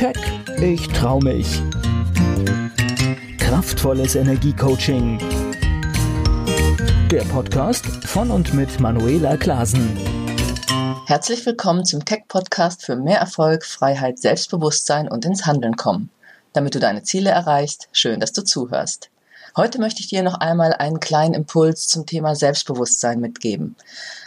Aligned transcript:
Keck, 0.00 0.16
ich 0.62 0.88
trau 0.88 1.20
mich. 1.20 1.60
Kraftvolles 3.36 4.14
Energiecoaching. 4.14 5.18
Der 7.10 7.20
Podcast 7.24 7.84
von 8.06 8.30
und 8.30 8.54
mit 8.54 8.80
Manuela 8.80 9.36
Klasen. 9.36 9.94
Herzlich 11.06 11.44
willkommen 11.44 11.84
zum 11.84 12.02
Keck 12.02 12.28
Podcast 12.28 12.82
für 12.82 12.96
mehr 12.96 13.18
Erfolg, 13.18 13.62
Freiheit, 13.62 14.18
Selbstbewusstsein 14.18 15.06
und 15.06 15.26
ins 15.26 15.44
Handeln 15.44 15.76
kommen. 15.76 16.08
Damit 16.54 16.74
du 16.74 16.80
deine 16.80 17.02
Ziele 17.02 17.28
erreichst, 17.28 17.90
schön, 17.92 18.20
dass 18.20 18.32
du 18.32 18.42
zuhörst. 18.42 19.10
Heute 19.56 19.80
möchte 19.80 20.00
ich 20.00 20.06
dir 20.06 20.22
noch 20.22 20.34
einmal 20.34 20.72
einen 20.74 21.00
kleinen 21.00 21.34
Impuls 21.34 21.88
zum 21.88 22.06
Thema 22.06 22.36
Selbstbewusstsein 22.36 23.20
mitgeben. 23.20 23.74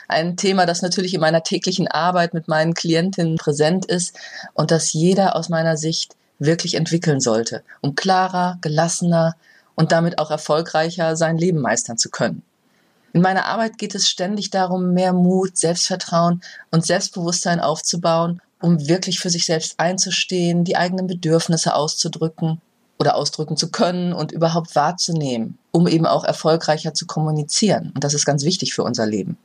Ein 0.09 0.35
Thema, 0.35 0.65
das 0.65 0.81
natürlich 0.81 1.13
in 1.13 1.21
meiner 1.21 1.43
täglichen 1.43 1.87
Arbeit 1.87 2.33
mit 2.33 2.49
meinen 2.49 2.73
Klientinnen 2.73 3.37
präsent 3.37 3.85
ist 3.85 4.17
und 4.53 4.69
das 4.69 4.91
jeder 4.91 5.37
aus 5.37 5.47
meiner 5.47 5.77
Sicht 5.77 6.17
wirklich 6.39 6.73
entwickeln 6.75 7.21
sollte, 7.21 7.63
um 7.79 7.95
klarer, 7.95 8.57
gelassener 8.61 9.35
und 9.75 9.93
damit 9.93 10.19
auch 10.19 10.29
erfolgreicher 10.29 11.15
sein 11.15 11.37
Leben 11.37 11.61
meistern 11.61 11.97
zu 11.97 12.09
können. 12.09 12.43
In 13.13 13.21
meiner 13.21 13.45
Arbeit 13.45 13.77
geht 13.77 13.95
es 13.95 14.09
ständig 14.09 14.49
darum, 14.49 14.93
mehr 14.93 15.13
Mut, 15.13 15.57
Selbstvertrauen 15.57 16.41
und 16.69 16.85
Selbstbewusstsein 16.85 17.61
aufzubauen, 17.61 18.41
um 18.59 18.87
wirklich 18.87 19.19
für 19.19 19.29
sich 19.29 19.45
selbst 19.45 19.79
einzustehen, 19.79 20.65
die 20.65 20.75
eigenen 20.75 21.07
Bedürfnisse 21.07 21.75
auszudrücken 21.75 22.59
oder 23.03 23.17
ausdrücken 23.17 23.57
zu 23.57 23.69
können 23.69 24.13
und 24.13 24.31
überhaupt 24.31 24.77
wahrzunehmen, 24.77 25.57
um 25.71 25.87
eben 25.87 26.05
auch 26.05 26.23
erfolgreicher 26.23 26.93
zu 26.93 27.05
kommunizieren. 27.05 27.91
Und 27.93 28.05
das 28.05 28.13
ist 28.13 28.25
ganz 28.25 28.45
wichtig 28.45 28.73
für 28.73 28.83
unser 28.83 29.05
Leben. 29.05 29.37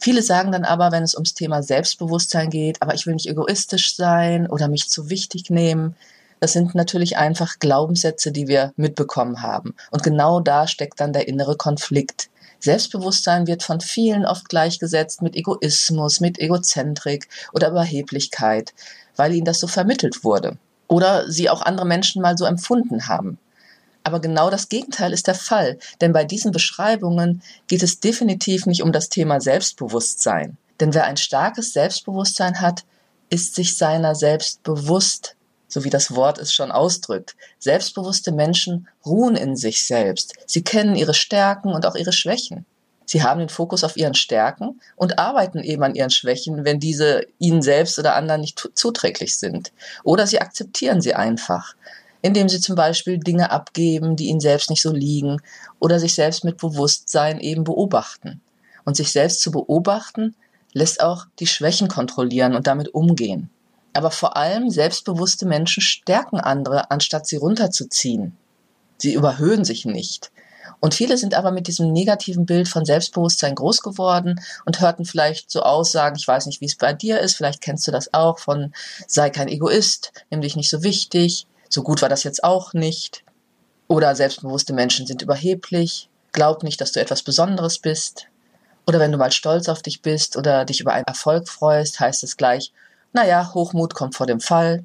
Viele 0.00 0.22
sagen 0.22 0.52
dann 0.52 0.64
aber, 0.64 0.90
wenn 0.90 1.02
es 1.02 1.14
ums 1.14 1.34
Thema 1.34 1.62
Selbstbewusstsein 1.62 2.48
geht, 2.48 2.80
aber 2.80 2.94
ich 2.94 3.06
will 3.06 3.12
nicht 3.12 3.28
egoistisch 3.28 3.94
sein 3.94 4.46
oder 4.46 4.68
mich 4.68 4.88
zu 4.88 5.10
wichtig 5.10 5.50
nehmen. 5.50 5.96
Das 6.40 6.54
sind 6.54 6.74
natürlich 6.74 7.18
einfach 7.18 7.58
Glaubenssätze, 7.58 8.32
die 8.32 8.48
wir 8.48 8.72
mitbekommen 8.76 9.42
haben. 9.42 9.74
Und 9.90 10.02
genau 10.02 10.40
da 10.40 10.66
steckt 10.66 10.98
dann 11.00 11.12
der 11.12 11.28
innere 11.28 11.56
Konflikt. 11.56 12.30
Selbstbewusstsein 12.58 13.46
wird 13.46 13.62
von 13.62 13.82
vielen 13.82 14.24
oft 14.24 14.48
gleichgesetzt 14.48 15.20
mit 15.20 15.36
Egoismus, 15.36 16.20
mit 16.20 16.38
Egozentrik 16.38 17.28
oder 17.52 17.68
Überheblichkeit, 17.68 18.72
weil 19.16 19.34
ihnen 19.34 19.44
das 19.44 19.60
so 19.60 19.66
vermittelt 19.66 20.24
wurde 20.24 20.56
oder 20.88 21.30
sie 21.30 21.50
auch 21.50 21.62
andere 21.62 21.86
Menschen 21.86 22.22
mal 22.22 22.36
so 22.36 22.44
empfunden 22.44 23.08
haben. 23.08 23.38
Aber 24.02 24.20
genau 24.20 24.50
das 24.50 24.68
Gegenteil 24.68 25.12
ist 25.12 25.26
der 25.26 25.34
Fall, 25.34 25.78
denn 26.00 26.12
bei 26.12 26.24
diesen 26.24 26.52
Beschreibungen 26.52 27.42
geht 27.66 27.82
es 27.82 28.00
definitiv 28.00 28.66
nicht 28.66 28.82
um 28.82 28.92
das 28.92 29.08
Thema 29.08 29.40
Selbstbewusstsein. 29.40 30.58
Denn 30.78 30.92
wer 30.92 31.04
ein 31.04 31.16
starkes 31.16 31.72
Selbstbewusstsein 31.72 32.60
hat, 32.60 32.84
ist 33.30 33.54
sich 33.54 33.76
seiner 33.76 34.14
selbst 34.14 34.62
bewusst, 34.62 35.36
so 35.68 35.84
wie 35.84 35.90
das 35.90 36.14
Wort 36.14 36.38
es 36.38 36.52
schon 36.52 36.70
ausdrückt. 36.70 37.34
Selbstbewusste 37.58 38.30
Menschen 38.30 38.88
ruhen 39.06 39.36
in 39.36 39.56
sich 39.56 39.86
selbst. 39.86 40.34
Sie 40.46 40.62
kennen 40.62 40.96
ihre 40.96 41.14
Stärken 41.14 41.72
und 41.72 41.86
auch 41.86 41.94
ihre 41.94 42.12
Schwächen. 42.12 42.66
Sie 43.06 43.22
haben 43.22 43.40
den 43.40 43.48
Fokus 43.48 43.84
auf 43.84 43.96
ihren 43.96 44.14
Stärken 44.14 44.80
und 44.96 45.18
arbeiten 45.18 45.58
eben 45.58 45.82
an 45.82 45.94
ihren 45.94 46.10
Schwächen, 46.10 46.64
wenn 46.64 46.80
diese 46.80 47.26
ihnen 47.38 47.62
selbst 47.62 47.98
oder 47.98 48.14
anderen 48.14 48.40
nicht 48.40 48.70
zuträglich 48.74 49.36
sind. 49.36 49.72
Oder 50.02 50.26
sie 50.26 50.40
akzeptieren 50.40 51.00
sie 51.00 51.14
einfach, 51.14 51.74
indem 52.22 52.48
sie 52.48 52.60
zum 52.60 52.76
Beispiel 52.76 53.18
Dinge 53.18 53.50
abgeben, 53.50 54.16
die 54.16 54.28
ihnen 54.28 54.40
selbst 54.40 54.70
nicht 54.70 54.82
so 54.82 54.92
liegen, 54.92 55.42
oder 55.80 55.98
sich 55.98 56.14
selbst 56.14 56.44
mit 56.44 56.56
Bewusstsein 56.56 57.40
eben 57.40 57.64
beobachten. 57.64 58.40
Und 58.84 58.96
sich 58.96 59.12
selbst 59.12 59.40
zu 59.40 59.50
beobachten 59.50 60.34
lässt 60.72 61.02
auch 61.02 61.26
die 61.38 61.46
Schwächen 61.46 61.88
kontrollieren 61.88 62.54
und 62.54 62.66
damit 62.66 62.94
umgehen. 62.94 63.50
Aber 63.92 64.10
vor 64.10 64.36
allem 64.36 64.70
selbstbewusste 64.70 65.46
Menschen 65.46 65.82
stärken 65.82 66.40
andere, 66.40 66.90
anstatt 66.90 67.26
sie 67.26 67.36
runterzuziehen. 67.36 68.36
Sie 68.98 69.14
überhöhen 69.14 69.64
sich 69.64 69.84
nicht. 69.84 70.32
Und 70.80 70.94
viele 70.94 71.16
sind 71.16 71.34
aber 71.34 71.50
mit 71.50 71.66
diesem 71.66 71.92
negativen 71.92 72.46
Bild 72.46 72.68
von 72.68 72.84
Selbstbewusstsein 72.84 73.54
groß 73.54 73.82
geworden 73.82 74.40
und 74.64 74.80
hörten 74.80 75.04
vielleicht 75.04 75.50
so 75.50 75.62
Aussagen, 75.62 76.16
ich 76.16 76.28
weiß 76.28 76.46
nicht, 76.46 76.60
wie 76.60 76.66
es 76.66 76.76
bei 76.76 76.92
dir 76.92 77.20
ist, 77.20 77.36
vielleicht 77.36 77.60
kennst 77.60 77.86
du 77.86 77.92
das 77.92 78.12
auch, 78.12 78.38
von 78.38 78.72
sei 79.06 79.30
kein 79.30 79.48
Egoist, 79.48 80.12
nimm 80.30 80.40
dich 80.40 80.56
nicht 80.56 80.70
so 80.70 80.82
wichtig, 80.82 81.46
so 81.68 81.82
gut 81.82 82.02
war 82.02 82.08
das 82.08 82.22
jetzt 82.22 82.44
auch 82.44 82.72
nicht. 82.72 83.24
Oder 83.88 84.14
selbstbewusste 84.14 84.72
Menschen 84.72 85.06
sind 85.06 85.22
überheblich, 85.22 86.08
glaub 86.32 86.62
nicht, 86.62 86.80
dass 86.80 86.92
du 86.92 87.00
etwas 87.00 87.22
Besonderes 87.22 87.78
bist. 87.78 88.26
Oder 88.86 89.00
wenn 89.00 89.12
du 89.12 89.18
mal 89.18 89.32
stolz 89.32 89.68
auf 89.68 89.82
dich 89.82 90.02
bist 90.02 90.36
oder 90.36 90.64
dich 90.64 90.80
über 90.80 90.92
einen 90.92 91.06
Erfolg 91.06 91.48
freust, 91.48 92.00
heißt 92.00 92.22
es 92.24 92.36
gleich, 92.36 92.72
naja, 93.12 93.52
Hochmut 93.54 93.94
kommt 93.94 94.14
vor 94.14 94.26
dem 94.26 94.40
Fall. 94.40 94.84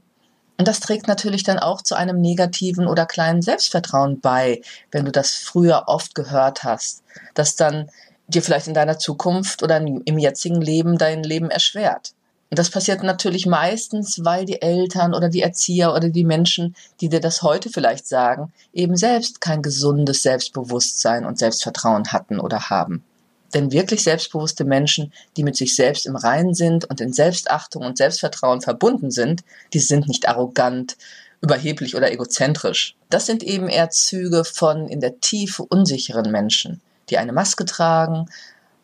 Und 0.60 0.68
das 0.68 0.82
trägt 0.82 1.08
natürlich 1.08 1.44
dann 1.44 1.58
auch 1.58 1.82
zu 1.82 1.96
einem 1.96 2.20
negativen 2.20 2.86
oder 2.86 3.06
kleinen 3.06 3.42
Selbstvertrauen 3.42 4.20
bei, 4.20 4.62
wenn 4.92 5.06
du 5.06 5.12
das 5.12 5.32
früher 5.32 5.86
oft 5.88 6.16
gehört 6.16 6.66
hast, 6.66 7.02
das 7.34 7.56
dann 7.56 7.90
dir 8.28 8.44
vielleicht 8.44 8.68
in 8.68 8.74
deiner 8.74 9.00
Zukunft 9.00 9.64
oder 9.64 9.78
im 9.78 10.18
jetzigen 10.18 10.60
Leben 10.60 10.98
dein 10.98 11.24
Leben 11.24 11.50
erschwert. 11.50 12.12
Und 12.50 12.60
das 12.60 12.72
passiert 12.72 13.04
natürlich 13.04 13.46
meistens, 13.46 14.26
weil 14.26 14.44
die 14.44 14.62
Eltern 14.62 15.14
oder 15.14 15.30
die 15.30 15.44
Erzieher 15.44 15.94
oder 15.94 16.10
die 16.10 16.26
Menschen, 16.26 16.76
die 17.00 17.08
dir 17.08 17.22
das 17.22 17.42
heute 17.42 17.70
vielleicht 17.70 18.06
sagen, 18.06 18.52
eben 18.74 18.98
selbst 18.98 19.40
kein 19.40 19.62
gesundes 19.62 20.24
Selbstbewusstsein 20.24 21.26
und 21.26 21.40
Selbstvertrauen 21.40 22.12
hatten 22.12 22.38
oder 22.38 22.70
haben. 22.70 23.06
Denn 23.54 23.72
wirklich 23.72 24.04
selbstbewusste 24.04 24.64
Menschen, 24.64 25.14
die 25.38 25.44
mit 25.44 25.56
sich 25.56 25.76
selbst 25.76 26.06
im 26.06 26.16
Reinen 26.16 26.54
sind 26.54 26.86
und 26.86 27.02
in 27.02 27.14
Selbstachtung 27.14 27.84
und 27.84 27.98
Selbstvertrauen 27.98 28.62
verbunden 28.62 29.12
sind, 29.12 29.44
die 29.74 29.80
sind 29.80 30.08
nicht 30.08 30.28
arrogant, 30.28 30.98
überheblich 31.42 31.96
oder 31.96 32.12
egozentrisch. 32.12 32.96
Das 33.10 33.26
sind 33.26 33.44
eben 33.44 33.70
eher 33.70 33.90
Züge 33.90 34.44
von 34.44 34.88
in 34.88 35.00
der 35.00 35.20
Tiefe 35.20 35.64
unsicheren 35.64 36.32
Menschen, 36.32 36.82
die 37.10 37.18
eine 37.18 37.32
Maske 37.32 37.66
tragen 37.66 38.30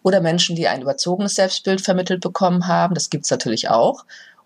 oder 0.04 0.22
Menschen, 0.22 0.56
die 0.56 0.68
ein 0.68 0.82
überzogenes 0.82 1.36
Selbstbild 1.36 1.82
vermittelt 1.82 2.22
bekommen 2.22 2.68
haben. 2.68 2.94
Das 2.94 3.10
gibt's 3.10 3.32
natürlich 3.32 3.70
auch 3.70 4.06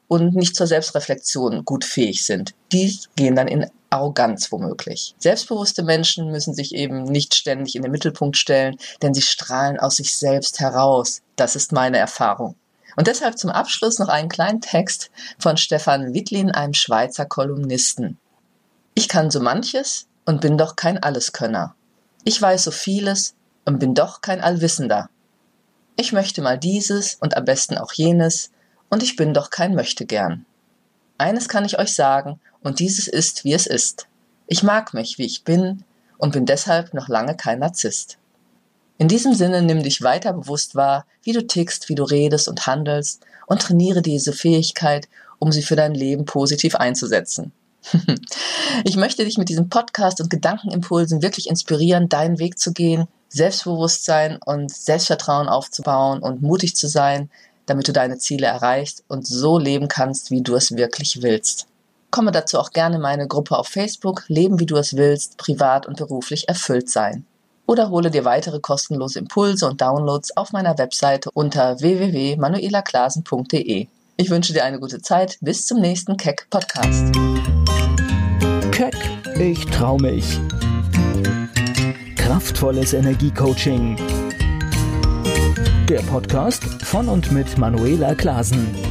und 0.10 0.36
nicht 0.36 0.56
zur 0.56 0.68
Selbstreflexion 0.68 1.64
gut 1.64 1.86
fähig 1.86 2.26
sind. 2.26 2.54
Die 2.74 3.00
gehen 3.16 3.36
dann 3.36 3.48
in 3.48 3.70
Arroganz 3.92 4.52
womöglich. 4.52 5.16
Selbstbewusste 5.20 5.84
Menschen 5.84 6.32
müssen 6.32 6.54
sich 6.54 6.74
eben 6.76 7.04
nicht 7.04 7.36
ständig 7.36 7.76
in 7.76 7.84
den 7.84 7.92
Mittelpunkt 7.92 8.36
stellen, 8.36 8.76
denn 9.02 9.14
sie 9.14 9.22
strahlen 9.22 9.80
aus 9.80 9.98
sich 9.98 10.18
selbst 10.18 10.60
heraus. 10.60 11.22
Das 11.36 11.56
ist 11.56 11.72
meine 11.72 12.00
Erfahrung. 12.00 12.56
Und 12.96 13.08
deshalb 13.08 13.38
zum 13.38 13.52
Abschluss 13.52 14.00
noch 14.00 14.10
einen 14.10 14.30
kleinen 14.30 14.62
Text 14.62 15.12
von 15.38 15.58
Stefan 15.58 16.14
Wittlin, 16.14 16.52
einem 16.52 16.74
Schweizer 16.74 17.26
Kolumnisten. 17.26 18.18
Ich 18.96 19.08
kann 19.08 19.30
so 19.30 19.40
manches 19.40 20.08
und 20.26 20.42
bin 20.42 20.58
doch 20.58 20.76
kein 20.76 21.02
Alleskönner. 21.02 21.76
Ich 22.24 22.42
weiß 22.42 22.64
so 22.64 22.72
vieles 22.72 23.36
und 23.64 23.80
bin 23.80 23.94
doch 23.94 24.22
kein 24.22 24.42
Allwissender. 24.42 25.10
Ich 25.96 26.14
möchte 26.14 26.42
mal 26.42 26.58
dieses 26.58 27.16
und 27.16 27.38
am 27.38 27.46
besten 27.46 27.78
auch 27.78 27.94
jenes 27.94 28.50
und 28.90 29.04
ich 29.04 29.16
bin 29.16 29.34
doch 29.34 29.50
kein 29.50 29.76
Möchtegern. 29.76 30.46
Eines 31.18 31.50
kann 31.50 31.66
ich 31.66 31.78
euch 31.80 31.94
sagen, 31.94 32.40
und 32.62 32.80
dieses 32.80 33.08
ist, 33.08 33.44
wie 33.44 33.54
es 33.54 33.68
ist. 33.68 34.08
Ich 34.48 34.64
mag 34.64 34.94
mich, 34.94 35.18
wie 35.18 35.26
ich 35.26 35.44
bin, 35.44 35.84
und 36.18 36.34
bin 36.34 36.46
deshalb 36.46 36.94
noch 36.94 37.08
lange 37.08 37.36
kein 37.36 37.60
Narzisst. 37.60 38.18
In 38.98 39.08
diesem 39.08 39.34
Sinne 39.34 39.62
nimm 39.62 39.82
dich 39.82 40.02
weiter 40.02 40.34
bewusst 40.34 40.76
wahr, 40.76 41.06
wie 41.24 41.32
du 41.32 41.46
tickst, 41.46 41.88
wie 41.88 41.96
du 41.96 42.04
redest 42.04 42.48
und 42.50 42.68
handelst, 42.68 43.24
und 43.48 43.62
trainiere 43.62 44.02
diese 44.02 44.34
Fähigkeit, 44.34 45.08
um 45.40 45.52
sie 45.52 45.64
für 45.64 45.76
dein 45.76 45.94
Leben 45.94 46.26
positiv 46.26 46.76
einzusetzen. 46.76 47.54
ich 48.84 48.98
möchte 48.98 49.24
dich 49.24 49.38
mit 49.38 49.50
diesem 49.50 49.70
Podcast 49.70 50.20
und 50.20 50.30
Gedankenimpulsen 50.30 51.22
wirklich 51.22 51.50
inspirieren, 51.50 52.10
deinen 52.10 52.40
Weg 52.40 52.60
zu 52.60 52.74
gehen, 52.74 53.08
Selbstbewusstsein 53.30 54.38
und 54.44 54.72
Selbstvertrauen 54.74 55.48
aufzubauen 55.48 56.20
und 56.20 56.42
mutig 56.42 56.76
zu 56.76 56.88
sein, 56.88 57.30
damit 57.70 57.88
du 57.88 57.94
deine 57.94 58.18
Ziele 58.18 58.48
erreichst 58.48 59.04
und 59.08 59.28
so 59.28 59.58
leben 59.58 59.88
kannst, 59.88 60.32
wie 60.32 60.42
du 60.42 60.56
es 60.56 60.76
wirklich 60.76 61.22
willst. 61.22 61.68
Komme 62.12 62.32
dazu 62.32 62.58
auch 62.58 62.72
gerne 62.72 62.96
in 62.96 63.02
meine 63.02 63.28
Gruppe 63.28 63.58
auf 63.58 63.68
Facebook 63.68 64.24
Leben 64.28 64.60
wie 64.60 64.66
du 64.66 64.78
es 64.78 64.96
willst, 64.96 65.38
privat 65.38 65.86
und 65.86 65.98
beruflich 65.98 66.50
erfüllt 66.50 66.90
sein. 66.90 67.26
Oder 67.68 67.92
hole 67.92 68.10
dir 68.10 68.26
weitere 68.26 68.60
kostenlose 68.60 69.20
Impulse 69.20 69.68
und 69.68 69.80
Downloads 69.80 70.36
auf 70.36 70.52
meiner 70.52 70.76
Webseite 70.80 71.30
unter 71.32 71.80
www.manuelaklasen.de. 71.80 73.88
Ich 74.18 74.30
wünsche 74.32 74.54
dir 74.54 74.64
eine 74.64 74.80
gute 74.80 75.02
Zeit. 75.02 75.38
Bis 75.40 75.68
zum 75.68 75.80
nächsten 75.80 76.18
Keck 76.18 76.48
Podcast. 76.50 77.14
Keck, 78.72 78.96
ich 79.40 79.64
trau 79.68 79.98
mich. 79.98 80.40
Kraftvolles 82.16 82.94
Energiecoaching. 82.94 83.98
Der 85.90 86.02
Podcast 86.02 86.64
von 86.84 87.10
und 87.10 87.32
mit 87.32 87.58
Manuela 87.58 88.14
Klasen. 88.14 88.89